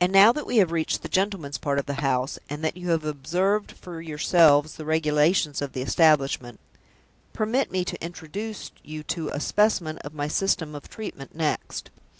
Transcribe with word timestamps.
And 0.00 0.10
now 0.12 0.32
that 0.32 0.44
we 0.44 0.56
have 0.56 0.72
reached 0.72 1.02
the 1.02 1.08
gentleman's 1.08 1.56
part 1.56 1.78
of 1.78 1.86
the 1.86 2.02
house, 2.02 2.36
and 2.50 2.64
that 2.64 2.76
you 2.76 2.90
have 2.90 3.04
observed 3.04 3.70
for 3.70 4.00
yourselves 4.02 4.74
the 4.74 4.84
regulations 4.84 5.62
of 5.62 5.72
the 5.72 5.82
establishment, 5.82 6.58
permit 7.32 7.70
me 7.70 7.84
to 7.84 8.04
introduce 8.04 8.72
you 8.82 9.04
to 9.04 9.28
a 9.28 9.38
specimen 9.38 9.98
of 9.98 10.14
my 10.14 10.26
system 10.26 10.74
of 10.74 10.88
treatment 10.88 11.36
next. 11.36 11.90